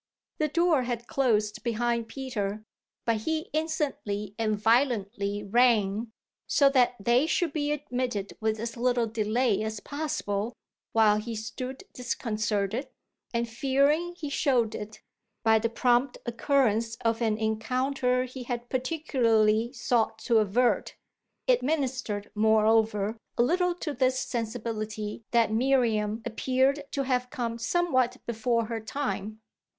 The 0.39 0.47
door 0.47 0.81
had 0.81 1.05
closed 1.05 1.61
behind 1.61 2.07
Peter, 2.07 2.65
but 3.05 3.17
he 3.17 3.51
instantly 3.53 4.33
and 4.39 4.57
violently 4.57 5.43
rang, 5.43 6.11
so 6.47 6.69
that 6.71 6.95
they 6.99 7.27
should 7.27 7.53
be 7.53 7.71
admitted 7.71 8.35
with 8.41 8.59
as 8.59 8.75
little 8.75 9.05
delay 9.05 9.61
as 9.61 9.79
possible, 9.79 10.55
while 10.93 11.17
he 11.17 11.35
stood 11.35 11.83
disconcerted, 11.93 12.87
and 13.31 13.47
fearing 13.47 14.15
he 14.15 14.27
showed 14.27 14.73
it, 14.73 15.01
by 15.43 15.59
the 15.59 15.69
prompt 15.69 16.17
occurrence 16.25 16.95
of 17.05 17.21
an 17.21 17.37
encounter 17.37 18.23
he 18.23 18.41
had 18.45 18.69
particularly 18.69 19.71
sought 19.71 20.17
to 20.23 20.39
avert. 20.39 20.95
It 21.45 21.61
ministered, 21.61 22.31
moreover, 22.33 23.17
a 23.37 23.43
little 23.43 23.75
to 23.75 23.93
this 23.93 24.17
sensibility 24.17 25.25
that 25.29 25.53
Miriam 25.53 26.23
appeared 26.25 26.85
to 26.93 27.03
have 27.03 27.29
come 27.29 27.59
somewhat 27.59 28.17
before 28.25 28.65
her 28.65 28.79
time. 28.79 29.39